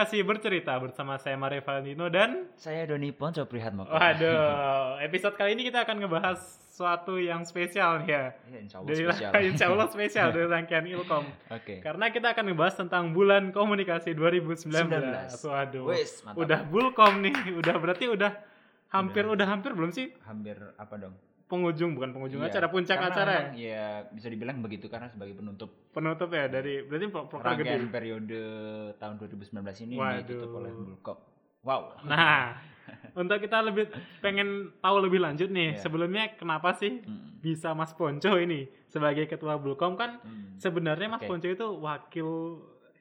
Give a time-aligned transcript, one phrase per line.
[0.00, 3.92] Komunikasi Bercerita bersama saya Mario Valentino dan Saya Doni Ponco Prihatmoko.
[3.92, 8.32] waduh, episode kali ini kita akan ngebahas sesuatu yang spesial ya.
[8.48, 9.30] Ya, insya Allah Dari spesial.
[9.52, 11.28] insya Allah spesial dari rangkaian Ilkom.
[11.52, 11.84] Oke.
[11.84, 14.88] Karena kita akan ngebahas tentang bulan komunikasi 2019.
[14.88, 15.36] 19.
[15.36, 15.84] Waduh.
[15.92, 16.32] Mantap.
[16.40, 18.32] Udah Bulkom nih, udah berarti udah
[18.96, 21.12] hampir udah, hampir belum sih Hampir apa dong?
[21.50, 23.44] Penghujung bukan penghujung Iya, acara puncak karena acara ya?
[23.52, 27.90] ya bisa dibilang begitu karena sebagai penutup penutup ya dari berarti pro- proker gede.
[27.90, 28.42] periode
[28.96, 29.50] tahun 2019
[29.82, 30.16] ini Waduh.
[30.22, 31.18] ditutup oleh Bulkop.
[31.60, 31.92] Wow.
[32.04, 32.56] Nah,
[33.20, 33.90] untuk kita lebih
[34.20, 35.80] pengen tahu lebih lanjut nih, Iya.
[35.80, 37.36] sebelumnya kenapa sih Hmm.
[37.36, 40.54] bisa Mas Ponco ini sebagai ketua Bulkom kan Hmm.
[40.56, 41.28] sebenarnya Mas Oke.
[41.28, 42.28] Ponco itu wakil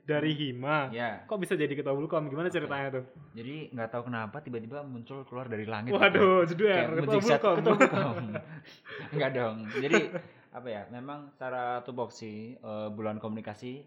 [0.10, 0.90] dari Hima.
[0.90, 2.26] Ya, Kok bisa jadi ketua Bulkom?
[2.26, 3.06] Gimana ceritanya tuh?
[3.32, 5.94] jadi nggak tahu kenapa tiba-tiba muncul keluar dari langit.
[5.94, 7.30] Waduh, Kayak jeder, ketua Bulkom.
[7.30, 8.16] ketua Bulkom.
[9.14, 9.56] Enggak dong.
[9.72, 10.02] Jadi
[10.50, 10.82] apa ya?
[10.90, 13.86] Memang secara tupoksi eh, bulan komunikasi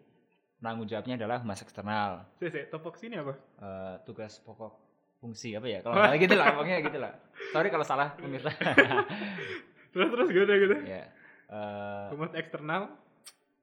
[0.57, 2.23] penanggung jawabnya adalah humas eksternal.
[2.39, 3.35] Sih, topok sini apa?
[3.59, 4.79] Eh, tugas pokok
[5.19, 5.83] fungsi apa ya?
[5.83, 7.13] Kalau nggak gitu lah, pokoknya gitu lah.
[7.51, 8.55] Sorry kalau salah pemirsa.
[9.93, 10.77] Terus terus gitu gitu.
[10.89, 11.05] ya.
[11.53, 12.89] Eh, Humas eksternal.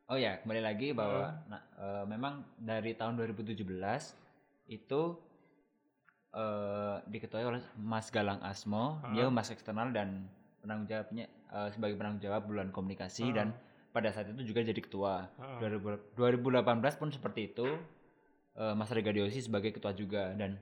[0.09, 3.61] Oh ya, kembali lagi bahwa nah, eh, memang dari tahun 2017
[4.67, 5.01] itu
[6.29, 9.09] eh diketuai oleh Mas Galang Asmo, Ah.
[9.09, 10.29] dia humas eksternal dan
[10.61, 13.35] penanggung jawabnya eh, sebagai penanggung jawab bulan komunikasi Ah.
[13.35, 13.47] dan
[13.89, 15.25] pada saat itu juga jadi ketua.
[15.57, 17.67] 2000 2018 pun seperti itu.
[18.53, 20.59] eh, Mas Rega Diosi sebagai ketua juga dan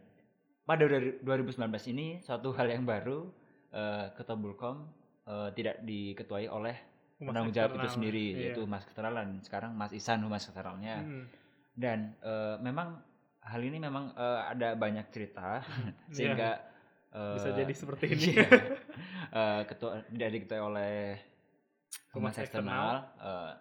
[0.63, 3.25] pada dari 2019 ini suatu hal yang baru
[3.73, 4.85] eh, ketua Bulkom
[5.25, 6.77] eh, tidak diketuai oleh
[7.19, 8.39] penanggung jawab itu sendiri Iya.
[8.53, 11.25] yaitu Mas Eksternal dan sekarang Mas Isan humas eksternalnya Hmm.
[11.73, 13.01] dan eh, memang
[13.41, 15.61] hal ini memang eh, ada banyak cerita
[16.15, 16.61] sehingga
[17.09, 17.33] eh, Iya.
[17.33, 18.23] Bisa jadi seperti ini.
[18.31, 18.45] iya,
[19.39, 20.95] eh, ketua tidak diketuai oleh
[22.13, 23.51] Humas eksternal eh,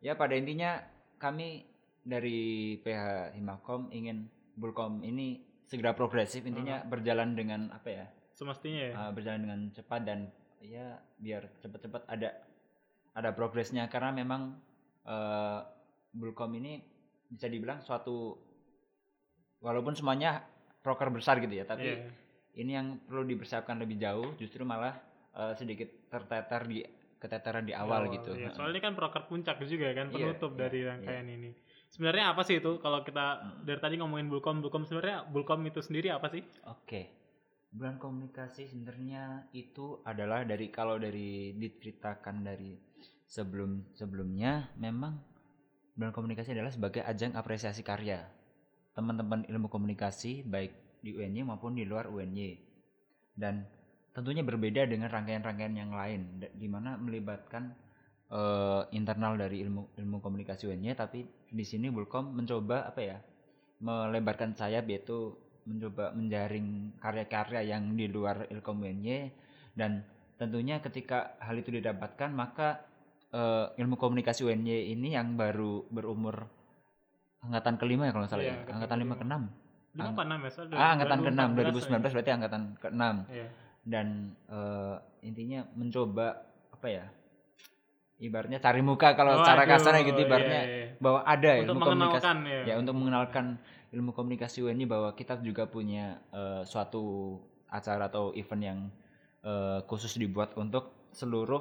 [0.00, 0.80] ya pada intinya
[1.18, 1.66] kami
[2.00, 2.40] dari
[2.78, 8.94] PH Himakom ingin Bulkom ini segera progresif intinya berjalan dengan apa ya Semestinya ya.
[8.98, 10.18] uh, berjalan dengan cepat dan
[10.60, 12.28] ya biar cepat-cepat ada
[13.12, 14.56] ada progresnya karena memang
[15.04, 15.60] uh,
[16.10, 16.80] Bulkom ini
[17.28, 18.36] bisa dibilang suatu
[19.58, 20.44] walaupun semuanya
[20.80, 22.10] proker besar gitu ya tapi Iya.
[22.58, 24.96] ini yang perlu dipersiapkan lebih jauh justru malah
[25.32, 26.82] uh, sedikit terteter di
[27.16, 30.60] keteteran di awal gitu Iya, soalnya ini kan proker puncak juga kan Iya, penutup iya,
[30.66, 30.88] dari iya.
[30.90, 31.50] rangkaian ini.
[31.86, 33.62] Sebenarnya apa sih itu kalau kita Hmm.
[33.62, 36.42] dari tadi ngomongin Bulkom, Bulkom sebenarnya Bulkom itu sendiri apa sih?
[36.66, 37.21] Oke.
[37.72, 42.76] Bulan komunikasi sebenarnya itu adalah dari kalau dari diceritakan dari
[43.24, 45.16] sebelum sebelumnya memang
[45.96, 48.28] bulan komunikasi adalah sebagai ajang apresiasi karya.
[48.92, 52.60] Teman-teman ilmu komunikasi baik di UNY maupun di luar UNY
[53.34, 53.64] dan
[54.12, 57.72] tentunya berbeda dengan rangkaian-rangkaian yang lain di mana melibatkan
[58.28, 63.18] eh, internal dari ilmu ilmu komunikasi UNY tapi di sini Bulkom mencoba apa ya
[63.82, 65.34] melebarkan sayap yaitu
[65.68, 69.30] mencoba menjaring karya-karya yang di luar Ilkom UNY
[69.78, 70.02] dan
[70.36, 72.82] tentunya ketika hal itu didapatkan maka
[73.30, 76.46] eh, ilmu komunikasi UNY ini yang baru berumur
[77.42, 79.24] angkatan kelima ya kalau nggak salah Iya, ya angkatan lima apa
[80.24, 80.50] enam ya?
[80.50, 83.46] Soalnya ah angkatan keenam 2014 2019 berarti angkatan keenam Iya.
[83.84, 84.06] dan
[84.48, 84.96] eh,
[85.26, 86.26] intinya mencoba
[86.72, 87.04] apa ya
[88.22, 90.86] ibaratnya cari muka kalau secara Waduh, kasarnya gitu iya, ibaratnya iya.
[91.02, 92.62] bahwa ada Untuk ilmu komunikasi ya.
[92.70, 93.44] ya untuk mengenalkan
[93.92, 97.36] ilmu komunikasi UNY bahwa kita juga punya eh, suatu
[97.68, 98.78] acara atau event yang
[99.44, 101.60] eh, khusus dibuat untuk seluruh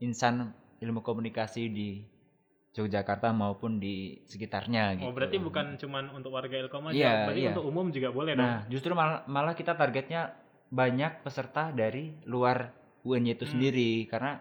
[0.00, 1.88] insan ilmu komunikasi di
[2.72, 5.04] Yogyakarta maupun di sekitarnya gitu.
[5.04, 7.50] Oh, berarti bukan cuman untuk warga Ilkom aja, Iya, berarti iya.
[7.52, 8.48] untuk umum juga boleh dong.
[8.48, 10.32] Nah, justru malah, malah kita targetnya
[10.72, 12.72] banyak peserta dari luar
[13.04, 13.52] UNY itu Hmm.
[13.52, 14.40] sendiri karena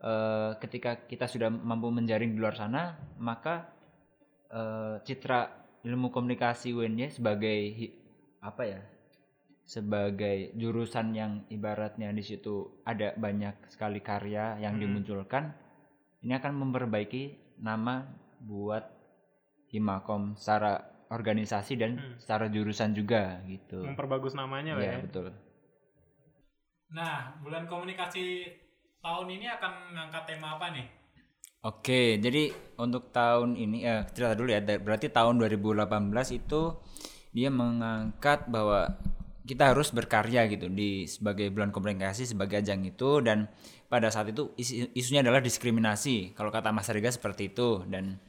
[0.00, 3.68] eh, ketika kita sudah mampu menjaring di luar sana, maka
[4.48, 7.94] eh, citra ilmu komunikasi UNY sebagai hi-
[8.40, 8.80] apa ya?
[9.68, 14.82] sebagai jurusan yang ibaratnya di situ ada banyak sekali karya yang Hmm.
[14.88, 15.52] dimunculkan,
[16.24, 18.08] ini akan memperbaiki nama
[18.40, 18.88] buat
[19.68, 20.80] Himakom secara
[21.12, 22.16] organisasi dan Hmm.
[22.16, 23.84] secara jurusan juga gitu.
[23.84, 25.04] Memperbagus namanya lah Iya ya.
[25.04, 25.28] betul.
[26.96, 28.48] Nah, bulan komunikasi
[29.04, 30.88] tahun ini akan mengangkat tema apa nih?
[31.66, 34.62] Oke, jadi untuk tahun ini eh cerita dulu ya.
[34.62, 36.78] Berarti tahun 2018 itu
[37.34, 38.94] dia mengangkat bahwa
[39.42, 43.50] kita harus berkarya gitu di sebagai bulan komunikasi sebagai ajang itu dan
[43.90, 46.36] pada saat itu isi- isunya adalah diskriminasi.
[46.38, 48.22] Kalau kata Mas Rega seperti itu dan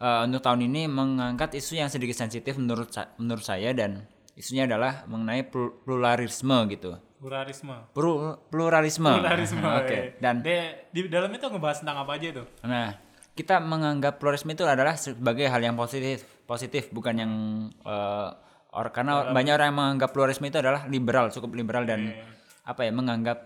[0.00, 4.04] eh, untuk tahun ini mengangkat isu yang sedikit sensitif menurut menurut saya dan
[4.36, 7.00] isunya adalah mengenai plur- pluralisme gitu.
[7.18, 7.76] Pluralisme.
[7.90, 9.10] Plu- pluralisme.
[9.10, 9.66] Pluralisme.
[9.82, 9.90] Oke.
[9.92, 10.04] iya.
[10.18, 12.46] Dan De- di dalam itu ngebahas tentang apa aja tuh?
[12.62, 12.94] Nah,
[13.34, 17.32] kita menganggap pluralisme itu adalah sebagai hal yang positif positif bukan yang
[17.76, 18.28] eh,
[18.70, 22.24] or karena banyak orang yang menganggap pluralisme itu adalah liberal cukup liberal dan Iya.
[22.64, 23.38] apa ya menganggap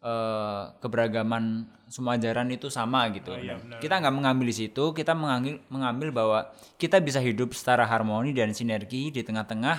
[0.00, 1.44] eh, keberagaman
[1.86, 3.30] semua ajaran itu sama gitu.
[3.30, 3.78] Oh, iya, benar.
[3.78, 6.38] kita nggak mengambil di situ, kita mengambil mengambil bahwa
[6.74, 9.76] kita bisa hidup secara harmoni dan sinergi di tengah-tengah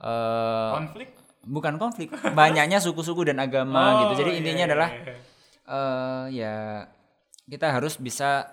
[0.00, 1.08] eh, konflik
[1.48, 4.22] bukan konflik, banyaknya suku-suku dan agama gitu.
[4.24, 4.90] Jadi iya, intinya iya, adalah
[5.68, 6.54] eh ya
[7.48, 8.52] kita harus bisa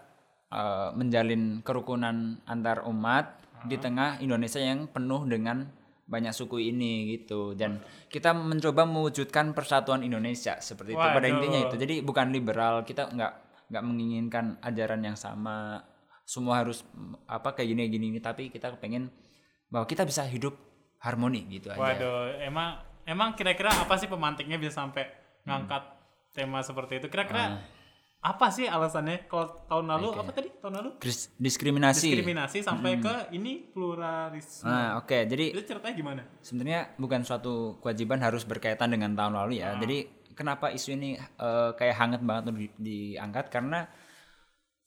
[0.50, 5.68] eh, menjalin kerukunan antar umat di tengah Indonesia yang penuh dengan
[6.06, 7.58] banyak suku ini gitu.
[7.58, 11.36] Dan kita mencoba mewujudkan persatuan Indonesia seperti itu pada Waduh.
[11.36, 11.76] intinya itu.
[11.76, 13.34] Jadi bukan liberal kita nggak
[13.74, 15.82] nggak menginginkan ajaran yang sama.
[16.26, 16.82] Semua harus
[17.30, 19.14] apa kayak gini gini gini tapi kita pengen
[19.70, 20.58] bahwa kita bisa hidup
[21.06, 25.06] harmoni gitu aja Waduh, emang emang kira-kira apa sih pemantiknya bisa sampai
[25.46, 25.86] ngangkat
[26.34, 27.08] tema seperti itu?
[27.08, 27.62] Kira-kira
[28.20, 29.30] apa sih alasannya?
[29.30, 30.50] Kalau tahun lalu apa tadi?
[30.58, 34.66] Tahun lalu Dis- diskriminasi diskriminasi sampai ke ini pluralisme.
[34.66, 36.22] nah oke jadi Itu ceritanya gimana?
[36.42, 39.78] sebenarnya bukan suatu kewajiban harus berkaitan dengan tahun lalu ya.
[39.78, 43.86] Jadi kenapa isu ini eh, kayak hangat banget di- diangkat karena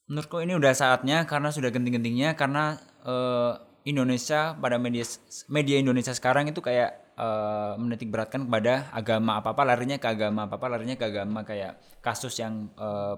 [0.05, 2.75] menurutku ini udah saatnya karena sudah genting-gentingnya karena
[3.05, 3.53] eh,
[3.89, 5.09] Indonesia pada media
[5.49, 10.45] media Indonesia sekarang itu kayak eh, menitik beratkan kepada agama apa apa larinya ke agama
[10.45, 13.17] apa apa larinya ke agama kayak kasus yang eh,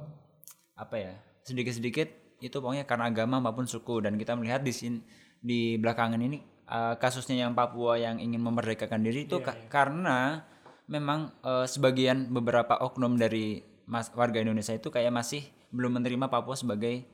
[0.78, 1.12] apa ya
[1.42, 4.00] sedikit-sedikit itu pokoknya karena agama maupun suku.
[4.00, 4.98] Dan kita melihat di sini
[5.40, 6.38] di belakangan ini
[6.70, 10.46] eh, kasusnya yang Papua yang ingin memerdekakan diri itu ka- karena
[10.88, 15.44] memang eh, sebagian beberapa oknum dari mas, warga Indonesia itu kayak masih
[15.74, 17.06] belum menerima Papua sebagai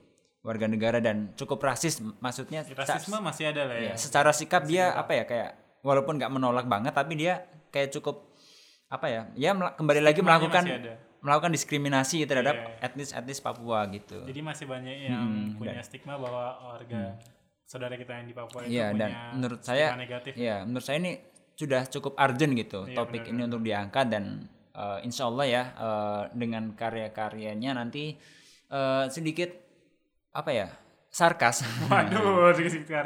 [0.46, 3.90] warga negara dan cukup rasis maksudnya Rasisme masih ada lah ya.
[3.90, 5.50] ya, secara sikap dia apa ya kayak
[5.82, 8.30] walaupun nggak menolak banget tapi dia kayak cukup
[8.86, 12.86] apa ya ya kembali lagi melakukan masih melakukan diskriminasi terhadap Iya.
[12.86, 14.22] etnis-etnis Papua gitu.
[14.22, 17.18] Jadi masih banyak yang Hmm, punya stigma bahwa warga
[17.64, 20.32] saudara kita yang di Papua itu Iya punya dan menurut stigma saya negatif.
[20.38, 21.12] ya menurut saya ini
[21.52, 24.24] sudah cukup urgent gitu Iya, topik ini untuk diangkat dan
[24.70, 28.14] eh, insya Allah ya eh, dengan karya-karyanya nanti
[28.68, 29.50] eh, sedikit
[30.36, 30.68] apa ya
[31.08, 32.52] sarkas Waduh,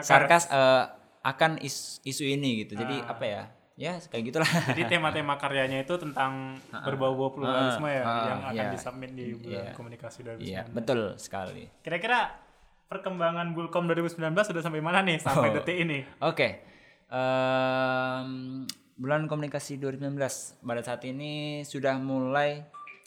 [0.02, 0.84] sarkas eh,
[1.22, 3.12] akan is- isu ini gitu jadi Ah.
[3.12, 3.42] apa ya
[3.76, 8.70] ya kayak gitulah Jadi tema-tema karyanya itu tentang berbau-bau pluralisme ya Ah, yang akan iya.
[8.70, 9.72] disubmit di bulan Iya.
[9.72, 10.44] komunikasi 2019.
[10.44, 12.34] iya betul sekali Kira-kira
[12.86, 15.54] perkembangan Bulkom 2019 sudah sampai mana nih sampai Oh.
[15.56, 16.02] detik ini?
[16.20, 16.60] Oke.
[17.06, 18.30] Em,
[18.94, 20.18] bulan komunikasi 2019
[20.60, 21.32] pada saat ini
[21.62, 22.60] sudah mulai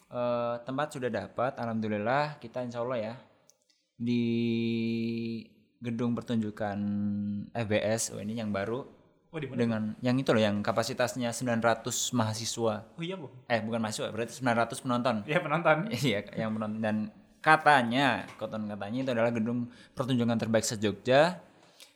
[0.09, 3.13] eh, tempat sudah dapat alhamdulillah kita insya Allah ya
[4.03, 4.23] di
[5.79, 6.77] gedung pertunjukan
[7.51, 8.83] FBS oh ini yang baru
[9.33, 9.57] Oh di mana?
[9.57, 11.81] dengan yang itu loh yang kapasitasnya 900
[12.13, 13.33] mahasiswa Oh iya bu.
[13.49, 15.89] eh bukan mahasiswa berarti 900 penonton Ya penonton.
[15.89, 16.97] Iya, yang menonton dan
[17.41, 21.43] katanya, koton katanya itu adalah gedung pertunjukan terbaik se Jogja.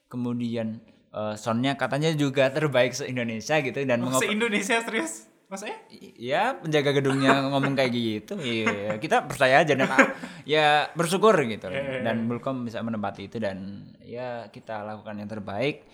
[0.10, 5.30] Kemudian eh, soundnya katanya juga terbaik se Indonesia gitu dan Oh, se Indonesia serius?
[5.48, 5.80] Maksudnya?
[6.20, 8.36] ya penjaga gedungnya ngomong kayak gitu.
[8.36, 10.12] Iya, kita percaya aja dan ah,
[10.44, 11.72] ya bersyukur gitu.
[11.72, 15.88] Iya, Dan Bulkom bisa menempati itu dan ya kita lakukan yang terbaik.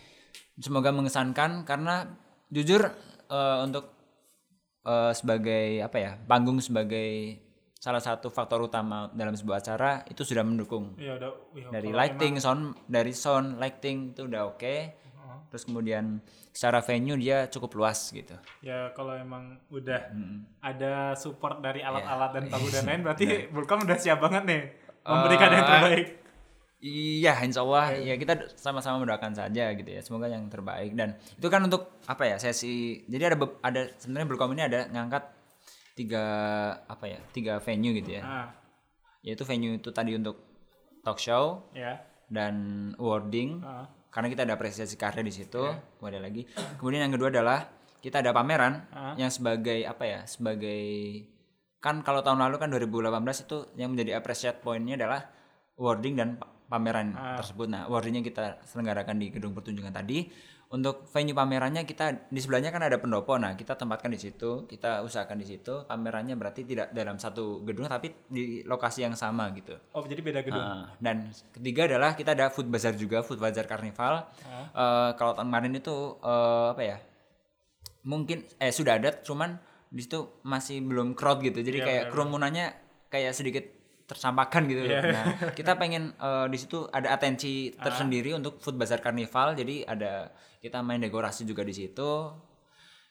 [0.57, 2.09] Semoga mengesankan karena
[2.50, 2.81] jujur
[3.29, 3.94] eh, untuk
[4.85, 7.38] eh, sebagai apa ya panggung sebagai
[7.77, 11.35] salah satu faktor utama dalam sebuah acara itu sudah mendukung Ya udah.
[11.51, 15.03] ya, dari lighting sound dari sound lighting itu udah oke
[15.47, 20.45] terus kemudian secara venue dia cukup luas gitu ya kalau emang udah Hmm.
[20.59, 23.06] ada support dari alat-alat dan tahu dan lain Iya.
[23.06, 24.61] berarti Bulkom udah siap banget nih
[25.04, 26.07] memberikan yang Eh, terbaik.
[26.80, 31.47] iya insya Allah ya kita sama-sama mendoakan saja gitu ya semoga yang terbaik dan itu
[31.47, 32.73] kan untuk apa ya sesi
[33.06, 35.23] jadi ada ada sebenarnya Bulkom ini ada ngangkat
[35.94, 36.25] tiga
[36.83, 38.47] apa ya tiga venue gitu ya Ah,
[39.21, 40.42] yaitu venue itu tadi untuk
[40.99, 42.02] talk show ya.
[42.28, 42.56] dan
[42.97, 43.87] awarding Ah.
[44.13, 45.63] Karena kita ada apresiasi karya di situ
[45.97, 46.45] kemudian ada lagi.
[46.77, 47.65] Kemudian yang kedua adalah
[47.97, 49.15] kita ada pameran Ah.
[49.15, 50.83] yang sebagai apa ya sebagai
[51.79, 53.09] kan kalau tahun lalu kan 2018
[53.43, 55.27] itu yang menjadi appreciate pointnya adalah
[55.75, 57.67] awarding dan pa- pameran tersebut.
[57.67, 60.29] Nah awardingnya kita selenggarakan di gedung pertunjukan tadi
[60.73, 65.06] untuk venue pamerannya kita di sebelahnya kan ada pendopo nah kita tempatkan di situ kita
[65.06, 69.77] usahakan di situ pamerannya berarti tidak dalam satu gedung tapi di lokasi yang sama gitu
[69.94, 70.57] Oh jadi beda gedung.
[70.57, 74.25] Nah, dan ketiga adalah kita ada food bazaar juga, food bazaar karnival.
[74.73, 76.97] Eh, kalau tahun kemarin itu eh, apa ya?
[78.03, 79.61] Mungkin eh sudah ada, cuman
[79.94, 81.61] di situ masih belum crowd gitu.
[81.61, 82.65] Jadi Iya, kayak benar, kerumunannya
[83.13, 83.65] kayak sedikit
[84.04, 84.83] tersampaikan gitu.
[84.83, 85.00] Iya.
[85.02, 89.56] Nah, kita pengen eh, di situ ada atensi tersendiri untuk food bazaar karnival.
[89.56, 90.30] Jadi ada
[90.60, 92.31] kita main dekorasi juga di situ.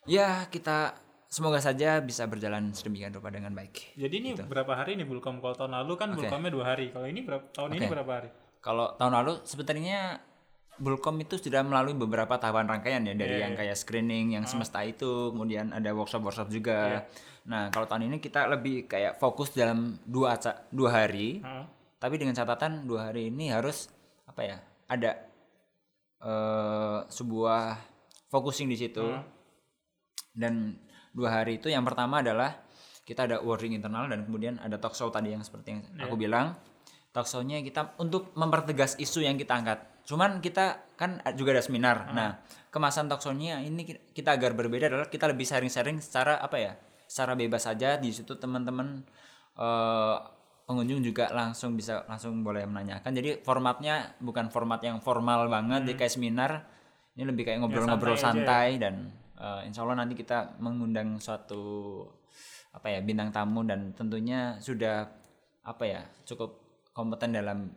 [0.03, 0.93] Ya, kita
[1.31, 3.97] semoga saja bisa berjalan sedemikian rupa dengan baik.
[3.97, 4.45] Jadi ini Gitu.
[4.45, 5.41] berapa hari nih Bulkom?
[5.41, 6.93] Kalau tahun lalu kan Bulkomnya dua hari.
[6.93, 7.93] Kalau ini berapa tahun ini Oke.
[7.97, 8.29] berapa hari?
[8.61, 10.21] Kalau tahun lalu sebenarnya
[10.81, 13.59] Bulkom itu sudah melalui beberapa tahapan rangkaian ya dari Iya, yang iya.
[13.61, 17.05] kayak screening yang semesta itu, kemudian ada workshop-workshop juga.
[17.45, 20.33] Nah, kalau tahun ini kita lebih kayak fokus dalam dua
[20.73, 21.65] dua hari, Heeh.
[22.01, 23.91] tapi dengan catatan dua hari ini harus
[24.25, 24.57] apa ya?
[24.89, 25.11] Ada
[26.23, 27.77] eh sebuah
[28.31, 29.03] focusing di situ.
[29.03, 29.21] Hmm.
[30.33, 30.73] Dan
[31.13, 32.57] dua hari itu yang pertama adalah
[33.05, 36.09] kita ada wording internal dan kemudian ada talk show tadi yang seperti yang Iya.
[36.09, 36.57] aku bilang.
[37.13, 39.85] Talk show-nya kita untuk mempertegas isu yang kita angkat.
[40.03, 42.07] Cuman kita kan juga ada seminar.
[42.07, 42.15] Hmm.
[42.15, 42.29] Nah,
[42.69, 46.73] kemasan talk show-nya ini ki- kita agar berbeda adalah kita lebih sharing-sharing secara apa ya?
[47.07, 49.03] Secara bebas saja di situ teman-teman
[49.53, 50.15] eh,
[50.63, 53.11] pengunjung juga langsung bisa langsung boleh menanyakan.
[53.11, 56.51] Jadi formatnya bukan format yang formal banget, jadi kayak seminar.
[57.13, 58.25] Ini lebih kayak ngobrol-ngobrol Hmm.
[58.25, 58.47] santai ya.
[58.47, 58.95] santai, dan
[59.37, 62.01] eh, insya Allah nanti kita mengundang suatu
[62.73, 65.05] apa ya bintang tamu dan tentunya sudah
[65.61, 66.57] apa ya cukup
[66.89, 67.69] kompeten dalam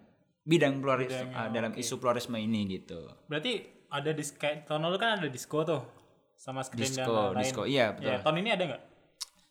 [0.46, 3.10] bidang pluralis Bidangnya, eh, dalam isu pluralisme ini gitu.
[3.26, 3.52] Berarti
[3.90, 5.82] ada dis kayak tahun lalu kan ada disco tuh
[6.32, 7.40] sama screen dan Disco, lain-lain.
[7.42, 8.12] disco, iya betul.
[8.12, 8.82] Ya, tahun ini ada nggak?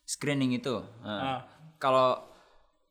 [0.02, 0.76] Screening itu.
[1.02, 1.40] eh, Ah.
[1.76, 2.24] Kalau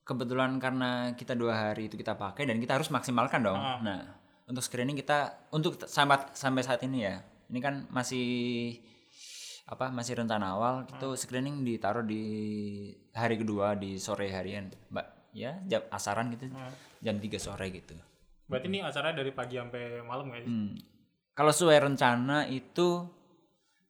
[0.03, 3.57] kebetulan karena kita dua hari itu kita pakai dan kita harus maksimalkan dong.
[3.57, 3.81] Ah.
[3.81, 4.01] Nah,
[4.45, 7.17] untuk screening kita untuk sampai sampai saat ini ya,
[7.49, 8.77] ini kan masih
[9.65, 11.17] apa masih rencana awal itu Ah.
[11.17, 12.21] screening ditaruh di
[13.11, 16.71] hari kedua di sore harian, mbak ya jam asaran gitu Ah.
[17.03, 17.91] jam 3 sore gitu.
[18.47, 20.47] Berarti ini acara dari pagi sampai malam sih?
[20.47, 20.73] Hmm.
[21.35, 23.03] Kalau sesuai rencana itu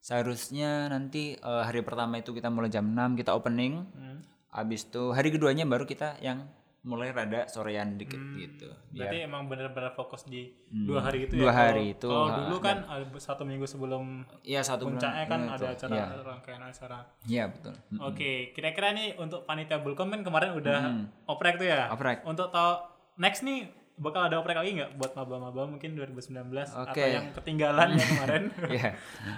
[0.02, 3.86] seharusnya nanti eh, hari pertama itu kita mulai jam 6 kita opening.
[3.94, 4.18] Hmm.
[4.50, 6.48] Habis itu hari keduanya baru kita yang
[6.86, 8.70] mulai rada sorean dikit gitu.
[8.88, 11.42] Biar Berarti emang benar-benar fokus di dua hari itu Hmm.
[11.42, 11.54] Dua ya.
[11.60, 14.94] hari Kalau- itu, Kalau dulu kan ada satu minggu sebelum Iya satu bulan.
[14.94, 16.98] puncaknya kan iya, ada acara Iya, rangkaian acara.
[17.26, 17.74] Iya betul.
[17.90, 17.98] Hmm.
[18.00, 20.80] Oke, kira-kira nih untuk panitia Bulkom kan kemarin udah
[21.26, 21.90] oprek tuh ya.
[21.90, 22.22] Oprek.
[22.22, 23.66] Untuk tau next nih
[23.96, 26.38] bakal ada oprek lagi nggak buat maba-maba mungkin 2019
[26.68, 27.02] atau Oke.
[27.02, 28.42] yang ketinggalan yang kemarin?
[28.78, 28.90] Iya.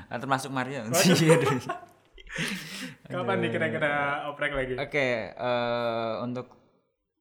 [0.05, 0.85] Nah, termasuk Mario.
[3.09, 3.93] Kapan nih kira-kira
[4.29, 4.75] oprek lagi?
[4.77, 6.58] Oke, eh, untuk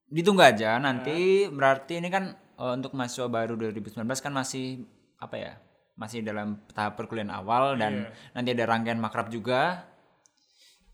[0.08, 4.84] ditunggu aja nanti berarti ini kan eh, untuk mahasiswa baru 2019 kan masih
[5.18, 5.54] apa ya?
[5.98, 8.14] Masih dalam tahap perkuliahan awal dan Iya.
[8.32, 9.82] nanti ada rangkaian makrab juga.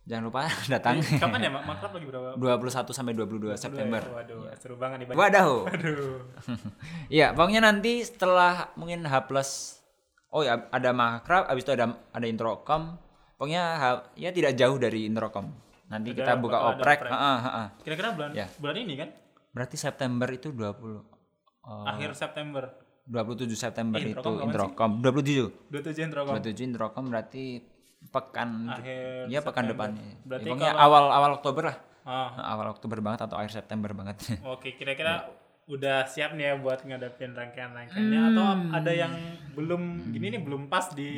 [0.03, 0.43] Jangan lupa
[0.73, 1.63] datang Kapan ya Mak?
[1.63, 2.27] Makrab lagi berapa?
[2.35, 4.03] 21 sampai 22 September.
[4.03, 5.15] Waduh, seru banget nih.
[5.15, 5.63] Waduh.
[5.71, 6.19] Aduh.
[7.15, 9.79] Iya, pokoknya nanti setelah mungkin H plus
[10.33, 12.97] Oh ya, ada makrab, abis itu ada ada introkom.
[13.37, 13.63] Pokoknya
[14.17, 15.53] ya tidak jauh dari introkom.
[15.93, 16.99] Nanti Ada- kita buka oprek.
[16.99, 17.11] oprek.
[17.11, 17.67] Heeh, heeh.
[17.81, 18.47] Kira-kira bulan Ya.
[18.57, 19.09] bulan ini kan?
[19.51, 21.05] Berarti September itu 20
[21.61, 22.63] eh, Akhir September.
[23.05, 24.91] 27 September Ih, itu introkom.
[24.99, 25.69] 27.
[25.69, 26.33] 27 Introkom.
[26.33, 27.43] 27 introkom berarti
[28.05, 29.91] pekan Akhir ya pekan September.
[29.91, 30.03] depannya.
[30.03, 31.77] Ya, Berarti pokoknya kalau- awal awal Oktober lah.
[32.03, 34.17] Ah, Nah, awal Oktober banget atau akhir September banget.
[34.45, 35.29] Oke, kira-kira
[35.65, 38.29] udah siap nih ya buat ngadepin rangkaian-rangkaiannya Hmm.
[38.29, 39.13] atau ada yang
[39.53, 41.09] belum gini nih belum pas di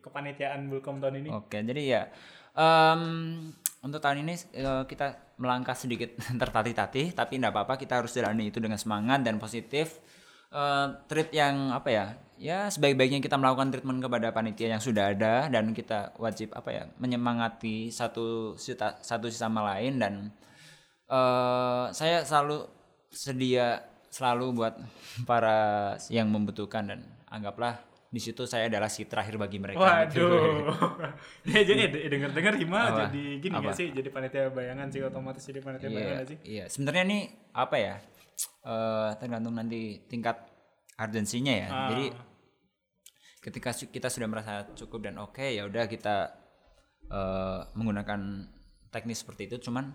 [0.00, 1.28] kepanitiaan Bulkom tahun ini?
[1.30, 2.02] Oke, jadi ya
[2.52, 3.02] em,
[3.82, 8.62] untuk tahun ini eh, kita melangkah sedikit tertatih-tatih, tapi tidak apa-apa kita harus jalani itu
[8.62, 9.98] dengan semangat dan positif.
[10.54, 12.06] Eh, treat yang apa ya?
[12.42, 16.84] Ya sebaik-baiknya kita melakukan treatment kepada panitia yang sudah ada dan kita wajib apa ya
[16.98, 20.14] menyemangati satu sita- satu sama lain dan
[21.06, 22.66] eh saya selalu
[23.14, 24.74] sedia selalu buat
[25.30, 27.78] para yang membutuhkan dan anggaplah
[28.12, 29.80] di situ saya adalah si terakhir bagi mereka.
[29.80, 30.68] Waduh.
[31.48, 32.98] ya jadi denger-dengar Hima Apa?
[33.08, 33.72] jadi gini Apa?
[33.72, 33.88] nggak sih?
[33.88, 36.38] Jadi panitia bayangan sih otomatis jadi panitia bayangan Iya, nggak sih?
[36.44, 36.64] iya.
[36.68, 37.22] Sebenarnya nih
[37.56, 37.96] apa ya?
[38.62, 40.36] eh tergantung nanti tingkat
[41.00, 41.68] urgensinya ya.
[41.72, 41.80] Ah.
[41.88, 42.04] Jadi
[43.40, 46.36] ketika kita sudah merasa cukup dan oke ya udah kita
[47.08, 48.20] eh menggunakan
[48.92, 49.56] teknis seperti itu.
[49.66, 49.88] Cuman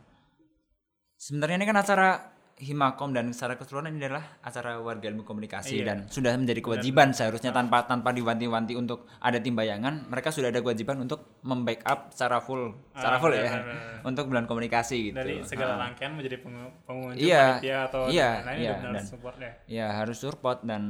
[1.16, 2.10] sebenarnya ini kan acara
[2.58, 5.86] Himakom dan secara keseluruhan ini adalah acara warga ilmu komunikasi Iya.
[5.86, 10.58] dan sudah menjadi kewajiban seharusnya tanpa tanpa diwanti-wanti untuk ada tim bayangan mereka sudah ada
[10.58, 15.16] kewajiban untuk membackup secara full secara Ah, full benar, ya untuk bulan komunikasi gitu.
[15.16, 15.86] Dari segala Ah.
[15.86, 19.52] rangkaian menjadi pengu- pengunjung Iya, panitia atau iya, lain-lain iya, benar dan- support ya.
[19.70, 20.84] ya harus support dan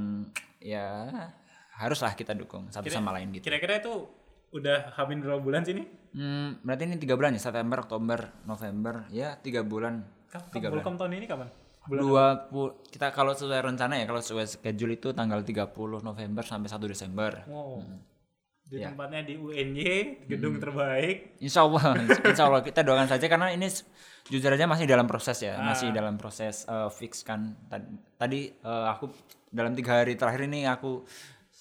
[0.58, 0.86] ya
[1.76, 3.44] haruslah kita dukung satu Kira- sama lain gitu.
[3.44, 4.08] Kira-kira itu
[4.50, 5.84] udah hamin berapa bulan sih ini?
[6.16, 10.16] Hmm, berarti ini tiga bulan ya September, Oktober, November, ya tiga bulan.
[10.28, 10.70] Kapan.
[10.70, 11.48] Bulkom tahun ini kapan?
[11.88, 15.72] Bulan Dua puluh kita kalau sesuai rencana ya kalau sesuai schedule itu tanggal 30
[16.04, 17.32] November sampai 1 Desember.
[17.48, 17.80] Wow.
[18.68, 18.92] Di Ya.
[18.92, 20.64] tempatnya di UNY, gedung Hmm.
[20.68, 21.40] terbaik.
[21.40, 21.96] Insya Allah,
[22.28, 23.72] insya Allah kita doakan saja karena ini
[24.28, 25.96] jujur aja masih dalam proses ya, masih Ah.
[25.96, 27.56] dalam proses eh, fix kan.
[27.72, 27.88] Tadi,
[28.20, 29.08] tadi eh, aku
[29.48, 31.08] dalam tiga hari terakhir ini aku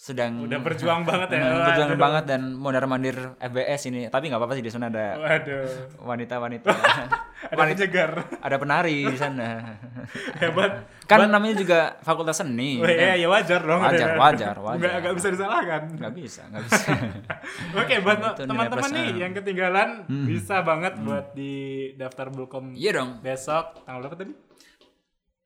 [0.06, 1.42] sedang Udah berjuang banget ya.
[1.42, 5.18] Hmm, berjuang banget dan mondar mandir FBS ini tapi nggak apa-apa sih di sana ada
[5.18, 5.66] Waduh.
[5.98, 6.70] wanita-wanita
[7.46, 8.10] Ada penyegar.
[8.40, 9.76] ada penari di sana
[10.40, 10.86] Hebat.
[11.04, 13.78] kan namanya juga fakultas seni Wah, ya, ya wajar dong.
[13.78, 14.78] Wajar, wajar, wajar.
[14.78, 15.82] Nggak, nggak bisa disalahkan.
[15.92, 16.90] nggak bisa nggak bisa
[17.76, 19.88] Oke, buat Itu nilai teman-teman nih yang ketinggalan
[20.24, 21.52] bisa banget buat di
[21.94, 24.32] daftar Bulkom iya dong besok tanggal berapa tadi?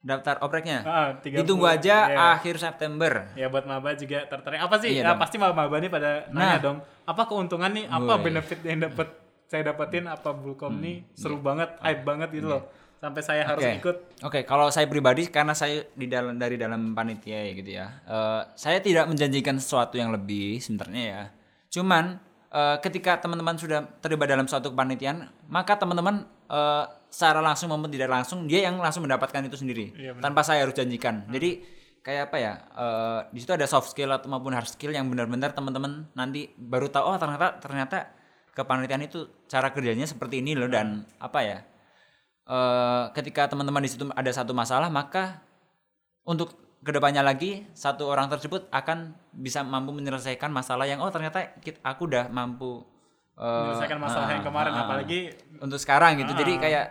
[0.00, 1.44] Daftar opreknya Ah, 30.
[1.44, 2.16] ditunggu aja Ya.
[2.32, 4.56] akhir September Ya buat maba juga tertarik.
[4.58, 4.90] Apa sih?
[4.90, 5.20] Iya ya dong.
[5.20, 6.56] pasti maba-maba nih pada Nah.
[6.56, 6.78] nanya dong.
[7.04, 7.84] Apa keuntungan nih?
[7.86, 8.24] Apa Woi.
[8.24, 9.08] benefit yang dapat
[9.44, 10.04] saya dapetin?
[10.06, 12.62] Apa Bulkom nih seru banget, hype banget gitu loh.
[12.96, 13.76] Sampai saya harus Hmm, iya.
[13.76, 13.82] Oke.
[13.82, 13.96] ikut.
[14.22, 17.86] Oke, kalau saya pribadi karena saya di dalam dari dalam panitia ya gitu ya.
[18.02, 21.22] eh, saya tidak menjanjikan sesuatu yang lebih sebenarnya ya.
[21.70, 27.88] Cuman eh, ketika teman-teman sudah terlibat dalam suatu kepanitiaan, maka teman-teman eh, secara langsung maupun
[27.88, 31.26] tidak langsung dia yang langsung mendapatkan itu sendiri Iya, tanpa saya harus janjikan.
[31.26, 31.62] Jadi
[32.00, 32.52] kayak apa ya?
[32.72, 36.86] eh, di situ ada soft skill atau maupun hard skill yang benar-benar teman-teman nanti baru
[36.86, 37.98] tahu oh ternyata ternyata
[38.50, 41.58] kepanitiaan itu cara kerjanya seperti ini loh dan apa ya?
[42.46, 45.42] eh, ketika teman-teman di situ ada satu masalah maka
[46.22, 51.52] untuk ke depannya lagi satu orang tersebut akan bisa mampu menyelesaikan masalah yang oh ternyata
[51.60, 52.80] kit- aku udah mampu
[53.40, 55.18] Menyelesaikan masalah ah, yang kemarin ah, ah, apalagi
[55.56, 56.32] untuk sekarang gitu.
[56.34, 56.60] Jadi Ah.
[56.60, 56.86] kayak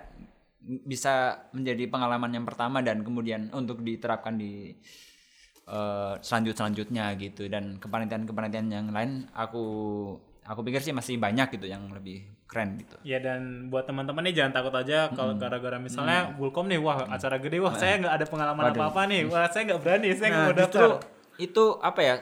[0.84, 1.14] bisa
[1.50, 4.74] menjadi pengalaman yang pertama dan kemudian untuk diterapkan di
[5.66, 7.46] eh, selanjut selanjutnya gitu.
[7.46, 9.64] Dan kepanitiaan kepanitiaan yang lain aku
[10.42, 12.98] aku pikir sih masih banyak gitu yang lebih keren gitu.
[13.06, 17.38] Ya dan buat teman-teman nih jangan takut aja kalau gara-gara misalnya Bulkom nih wah acara
[17.38, 18.82] gede wah saya nggak ada pengalaman Waduh.
[18.82, 19.22] apa-apa nih.
[19.30, 20.90] Wah saya nggak berani saya nggak Nah, mau daftar.
[21.38, 22.16] itu apa ya?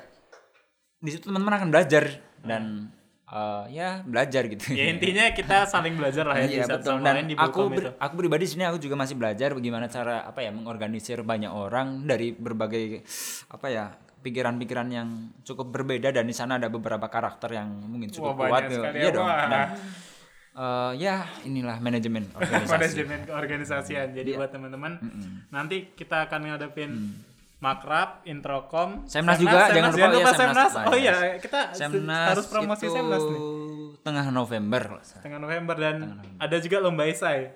[0.99, 2.03] Di situ teman-teman akan belajar
[2.43, 2.91] dan
[3.27, 4.71] eh, ya belajar gitu.
[4.71, 6.99] Ya intinya kita saling belajar lah ya Iya betul.
[6.99, 7.91] Dan di aku ber- itu.
[7.93, 12.03] aku pribadi di sini aku juga masih belajar bagaimana cara apa ya mengorganisir banyak orang
[12.03, 13.03] dari berbagai
[13.47, 13.85] apa ya
[14.17, 15.07] pikiran-pikiran yang
[15.41, 18.81] cukup berbeda dan di sana ada beberapa karakter yang mungkin cukup Wah, kuat gitu.
[18.81, 19.27] sekali Iya ya, dong.
[19.27, 19.51] Dan,
[20.57, 22.71] eh, ya inilah manajemen organisasi.
[22.73, 24.07] manajemen keorganisasian.
[24.11, 24.37] Jadi Iya.
[24.37, 24.91] buat teman-teman
[25.47, 26.91] nanti kita akan ngadepin
[27.57, 29.09] makrab, introkom, Mm.
[29.09, 30.53] Semnas juga, jangan lupa, jangan ya, lupa Semnas.
[30.67, 30.73] Semnas.
[30.75, 31.13] Ah, Oh iya.
[31.37, 33.41] kita Semnas harus promosi itu Semnas nih.
[33.99, 34.81] tengah November.
[34.83, 35.23] kalau nggak salah.
[35.25, 35.95] Tengah November dan
[36.37, 37.49] ada juga lomba esai.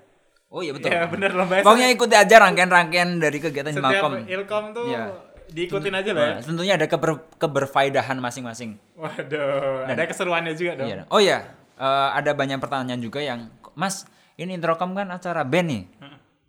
[0.47, 0.89] Oh iya betul.
[0.89, 1.63] Ya bener lomba esai.
[1.63, 4.13] Pokoknya ikuti aja rangkaian-rangkaian dari kegiatan Setiap Makom.
[4.25, 5.03] ilkom tuh Iya.
[5.47, 6.35] diikutin aja lah ya.
[6.41, 8.75] Tentunya ada keber, keberfaedahan masing-masing.
[8.95, 10.87] Waduh, ada keseruannya juga dong.
[10.87, 11.01] Iya.
[11.07, 15.83] Oh iya, eh, ada banyak pertanyaan juga yang, Mas, ini Introkom kan acara band nih.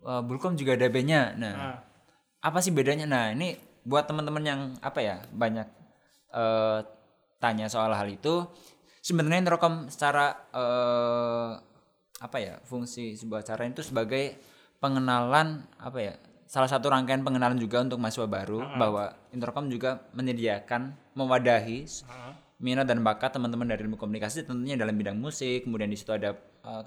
[0.01, 1.31] Eh, Bulkom juga ada bandnya.
[1.33, 1.77] Nah, Ah.
[2.43, 3.07] Apa sih bedanya?
[3.07, 5.67] Nah, ini buat teman-teman yang apa ya banyak
[6.35, 6.79] eh,
[7.39, 8.43] tanya soal hal itu.
[8.99, 11.51] Sebenarnya Introkom secara eh,
[12.19, 14.39] apa ya fungsi sebuah acara itu sebagai
[14.79, 16.13] pengenalan apa ya
[16.47, 22.31] salah satu rangkaian pengenalan juga untuk mahasiswa baru bahwa Introkom juga menyediakan mewadahi Ah.
[22.59, 26.31] minat dan bakat teman-teman dari ilmu komunikasi tentunya dalam bidang musik kemudian di situ ada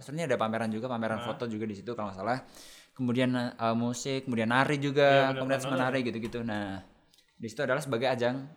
[0.01, 2.39] sebenarnya ada pameran juga pameran foto juga di situ kalau nggak salah
[2.97, 6.81] kemudian eh, musik kemudian nari juga benar, komunitas menari gitu-gitu nah
[7.37, 8.49] di situ adalah sebagai ajang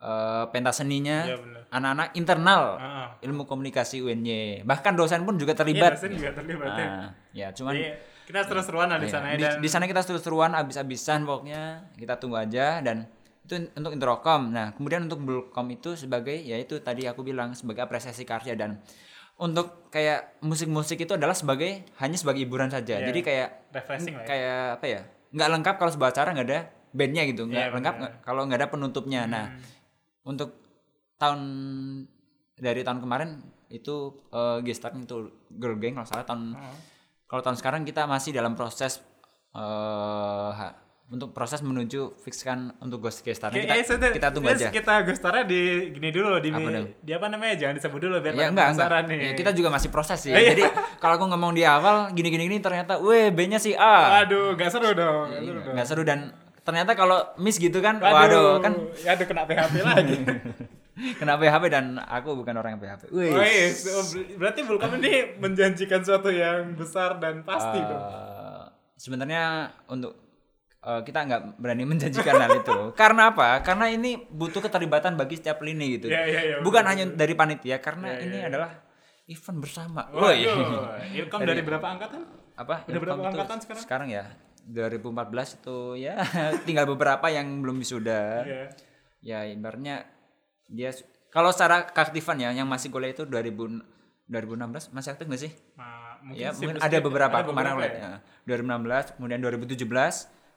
[0.00, 1.62] eh, pentas seninya benar.
[1.68, 3.08] anak-anak internal ah.
[3.20, 6.86] ilmu komunikasi UNY bahkan dosen pun juga Iya, terlibat dosen juga terlibat ya.
[6.88, 7.84] nah, ya cuman Jadi
[8.24, 11.92] kita seru-seruan lah di Iya, sana ya di, dan di sana kita seru-seruan abis-abisan pokoknya
[12.00, 13.04] kita tunggu aja dan
[13.44, 17.84] itu untuk introkom nah kemudian untuk bulkom itu sebagai ya itu tadi aku bilang sebagai
[17.84, 18.80] apresiasi karya dan
[19.36, 23.06] untuk kayak musik-musik itu adalah sebagai hanya sebagai hiburan saja Iya.
[23.08, 24.26] jadi kayak refreshing lah ya.
[24.26, 27.94] kayak apa ya nggak lengkap kalau sebuah acara nggak ada bandnya gitu nggak Iya, lengkap
[28.20, 29.62] kalau nggak ada penutupnya nah Hmm.
[30.24, 30.54] untuk
[31.16, 31.40] tahun
[32.54, 33.30] dari tahun kemarin
[33.68, 33.94] itu
[34.30, 35.16] eh, gestar itu
[35.50, 36.76] girl gang kalau salah tahun Oh.
[37.26, 39.02] kalau tahun sekarang kita masih dalam proses
[39.52, 44.10] ha- untuk proses menuju fixkan untuk ghost gestarnya Oke, kita, eh, sudah.
[44.10, 44.68] kita tunggu Yes, aja.
[44.68, 45.60] Kita gestarnya di
[45.92, 46.88] gini dulu di Apa dong?
[46.96, 47.54] di apa namanya?
[47.54, 48.88] Jangan disebut dulu biar Ya enggak enggak.
[49.06, 49.18] nih.
[49.20, 50.32] Ya, kita juga masih proses sih.
[50.34, 50.56] Iya.
[50.56, 50.64] Jadi
[50.98, 54.24] kalau aku ngomong di awal gini gini gini ternyata weh B-nya si A.
[54.24, 55.28] Waduh, gak seru dong.
[55.28, 55.74] Gak seru dong.
[55.76, 56.18] Nggak seru dan
[56.64, 60.16] ternyata kalau miss gitu kan Waduh, waduh, kan ya aduh kena PHP lagi.
[61.20, 63.02] kena PHP dan aku bukan orang yang PHP.
[63.12, 63.68] Wih.
[63.70, 68.02] So, ber- berarti Vulkan ini menjanjikan sesuatu yang besar dan pasti Eh, dong.
[68.96, 69.44] sebenarnya
[69.86, 70.23] untuk
[70.84, 72.78] eh, kita nggak berani menjanjikan hal itu.
[72.94, 73.60] Karena apa?
[73.64, 76.06] Karena ini butuh keterlibatan bagi setiap lini gitu.
[76.12, 78.48] Iya, iya, iya, Bukan betul, hanya dari panitia karena Iya, ini iya.
[78.52, 78.70] adalah
[79.24, 80.02] event bersama.
[80.12, 80.44] Woi.
[80.44, 82.20] Waduh, Ilkom dari berapa angkatan?
[82.54, 82.84] Apa?
[82.86, 83.82] Udah berapa angkatan sekarang?
[83.82, 84.24] Sekarang ya
[84.64, 86.16] 2014 itu ya
[86.68, 88.44] tinggal beberapa yang belum wisuda.
[88.44, 88.64] Iya.
[89.24, 90.04] Ya ibaratnya
[90.68, 90.92] dia
[91.32, 93.94] kalau secara keaktifan ya yang masih kuliah itu 2000
[94.24, 95.52] 2016 masih aktif nggak sih?
[95.76, 99.12] Nah, ya sih mungkin ada beberapa ada kemarin beberapa lihat ya.
[99.12, 99.84] 2016 kemudian 2017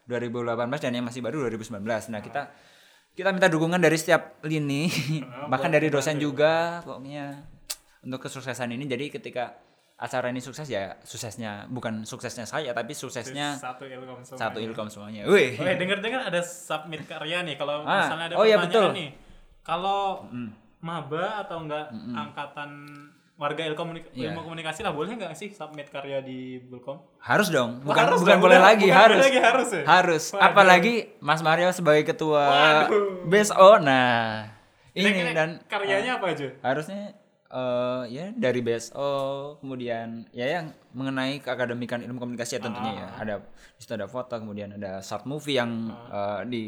[0.07, 2.49] 2018 dan yang masih baru 2019 nah kita
[3.11, 4.85] kita minta dukungan dari setiap lini,
[5.25, 6.85] Oh, bahkan dari dosen juga.
[6.85, 7.41] pokoknya
[7.99, 8.85] untuk kesuksesan ini.
[8.85, 9.57] Jadi ketika
[9.97, 14.37] acara ini sukses ya suksesnya bukan suksesnya saya tapi suksesnya satu ilkom semua.
[14.37, 15.25] satu ilkom semuanya.
[15.25, 15.57] Wih.
[15.57, 18.89] Oh, ya, dengar-dengar ada submit karya nih kalau Ah, misalnya ada oh iya, pertanyaan betul.
[18.93, 19.09] nih.
[19.59, 20.01] Kalau
[20.79, 22.69] maba atau enggak angkatan
[23.37, 24.33] warga ilmu, komunik- Iya.
[24.33, 26.97] ilmu komunikasi lah boleh nggak sih submit karya di Bulkom?
[27.19, 29.21] Harus dong, Oh, bukan harus bukan dong, boleh bukan- lagi, bukan harus.
[29.21, 29.81] lagi, harus ya?
[29.85, 30.23] Harus.
[30.33, 30.43] Waduh.
[30.43, 33.23] Apalagi Mas Mario sebagai ketua Waduh.
[33.23, 33.77] BSO.
[33.79, 34.49] Nah,
[34.91, 36.49] ini Kira-kira dan karyanya apa aja?
[36.59, 37.13] harusnya
[37.47, 39.11] eh ya dari BSO
[39.61, 44.35] kemudian ya yang mengenai keakademikan ilmu komunikasi ya tentunya ya ada di situ ada foto
[44.35, 45.71] kemudian ada short movie yang
[46.11, 46.65] eh, di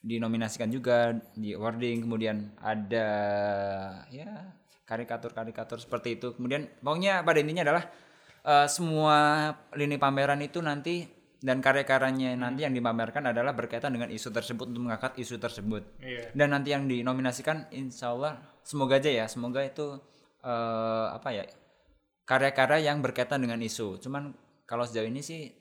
[0.00, 3.08] dinominasikan juga di awarding kemudian ada
[4.10, 4.50] ya
[4.84, 6.32] karikatur-karikatur seperti itu.
[6.32, 7.84] Kemudian pokoknya pada intinya adalah
[8.44, 9.16] eh, semua
[9.72, 11.04] lini pameran itu nanti
[11.44, 15.82] dan karya-karyanya nanti yang dipamerkan adalah berkaitan dengan isu tersebut untuk mengangkat isu tersebut.
[16.00, 16.32] Iya.
[16.32, 20.00] dan nanti yang dinominasikan insya Allah semoga aja ya semoga itu
[20.40, 21.44] eh, apa ya
[22.24, 24.00] karya-karya yang berkaitan dengan isu.
[24.00, 24.32] Cuman
[24.64, 25.52] kalau sejauh ini sih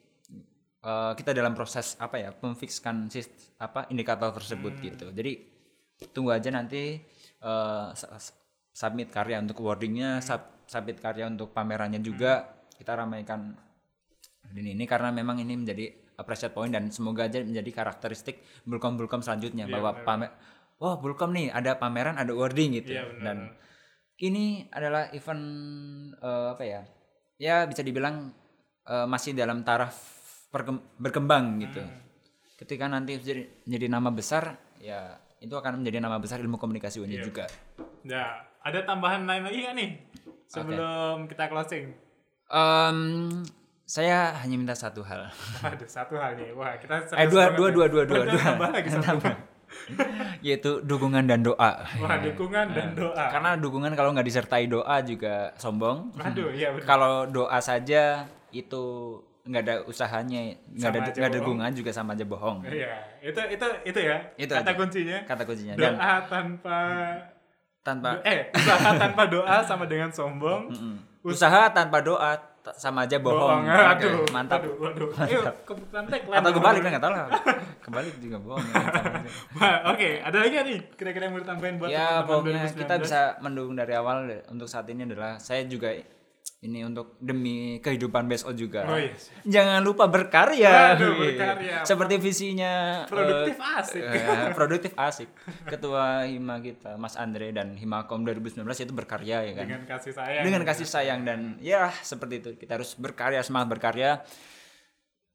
[0.83, 5.11] eh, kita dalam proses apa ya memfikskan sis- apa indikator tersebut gitu.
[5.11, 5.31] Jadi
[6.11, 6.95] tunggu aja nanti
[7.43, 8.35] eh, s-
[8.73, 12.49] submit karya untuk awardingnya sub- submit karya untuk pamerannya juga.
[12.73, 13.53] Kita ramaikan
[14.51, 19.21] ini ini karena memang ini menjadi appreciate point dan semoga aja menjadi karakteristik bulkom bulkom
[19.21, 20.29] selanjutnya Iya, bahwa pamer
[20.77, 22.93] wah bulkom nih ada pameran ada awarding gitu.
[22.93, 23.21] Iya, benar.
[23.23, 23.37] dan
[24.19, 25.43] ini adalah event
[26.15, 26.81] eh, apa ya
[27.37, 28.29] ya bisa dibilang
[28.83, 29.95] eh, masih dalam taraf
[30.95, 31.81] berkembang gitu.
[31.81, 32.01] Hmm.
[32.53, 37.17] ketika nanti jadi jadi nama besar ya itu akan menjadi nama besar ilmu komunikasi UNI
[37.17, 37.25] Iya.
[37.25, 37.45] juga.
[38.05, 39.89] Ya, ada tambahan lain lagi nggak nih?
[40.45, 41.91] Sebelum kita closing.
[42.47, 42.97] Em,
[43.83, 45.27] saya hanya minta satu hal
[45.59, 46.53] Waduh, satu hal nih.
[46.53, 49.27] Wah, kita eh dua dua dua dua dua Udah dua tambah lagi satu.
[50.45, 53.25] yaitu dukungan dan doa Wah, dukungan dan doa.
[53.27, 56.85] karena dukungan kalau nggak disertai doa juga sombong Waduh, iya benar.
[56.85, 58.21] kalau doa saja
[58.51, 58.83] itu
[59.43, 63.65] nggak ada usahanya nggak ada nggak ada dukungan juga sama aja bohong Iya, itu itu
[63.83, 64.17] itu ya.
[64.37, 64.77] Itu kata aja.
[64.77, 65.17] kuncinya.
[65.25, 66.79] kata kuncinya dan Doa tanpa
[67.83, 70.71] tanpa eh usaha tanpa doa sama dengan sombong.
[70.71, 70.97] Mm.
[71.23, 72.35] usaha tanpa doa
[72.79, 73.67] sama aja bohong, Bohong.
[73.67, 74.63] Aduh, mantap.
[75.27, 76.39] Ayo, kebutuhan tagline.
[76.39, 77.27] atau kebalik kan nggak tahu lah
[77.83, 78.63] kebalik juga bohong
[79.59, 82.79] ya, Oke, ada lagi nih kira-kira yang mau ditambahin buat ya pokoknya 2019?
[82.79, 85.91] kita bisa mendukung dari awal untuk saat ini adalah saya juga
[86.63, 89.11] ini untuk demi kehidupan BSO juga Oh, iya.
[89.43, 91.35] jangan lupa berkarya Waduh, Wih.
[91.35, 91.83] berkarya.
[91.83, 94.01] seperti visinya eh, Produktif asik.
[94.01, 95.29] eh, produktif asik
[95.65, 100.43] ketua hima kita Mas Andre dan Himakom 2019 itu berkarya ya kan dengan kasih sayang.
[100.43, 104.23] dengan kasih sayang dan ya seperti itu kita harus berkarya semangat berkarya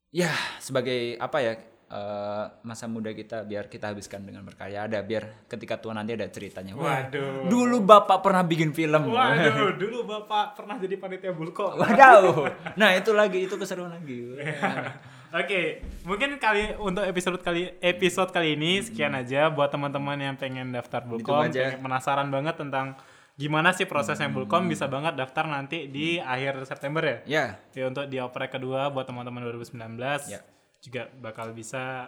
[0.09, 1.53] ya sebagai apa ya
[1.89, 6.25] eh, masa muda kita biar kita habiskan dengan berkarya ada biar ketika tua nanti ada
[6.25, 7.45] ceritanya Waduh.
[7.45, 11.75] dulu bapak pernah bikin film Waduh, dulu Bapak pernah jadi panitia Bulko.
[11.75, 12.49] Wadaw.
[12.75, 14.33] Nah, itu lagi itu keseruan lagi.
[15.39, 15.61] Oke,
[16.01, 21.01] mungkin kali untuk episode kali episode kali ini sekian aja buat teman-teman yang pengen daftar
[21.03, 21.47] Bulkom, Hmm.
[21.47, 21.69] aja.
[21.69, 22.97] pengen penasaran banget tentang
[23.35, 27.17] gimana sih prosesnya Bulkom bisa banget daftar nanti di akhir September ya.
[27.23, 30.41] Ya, Ya untuk di oprek kedua buat teman-teman 2019 Ya.
[30.79, 32.07] Juga bakal bisa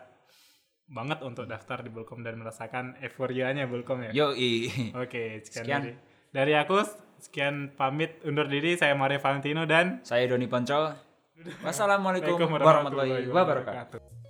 [0.91, 4.11] banget untuk daftar di Bulkom dan merasakan euforianya Bulkom ya.
[4.11, 4.67] yoi.
[4.95, 5.81] Oke, sekian, Sekian.
[5.81, 5.91] dari
[6.31, 6.83] dari aku
[7.21, 10.91] sekian pamit undur diri saya Mario Valentino dan Saya Doni Ponco.
[11.63, 14.20] Wassalamualaikum warahmatullahi wabarakatuh.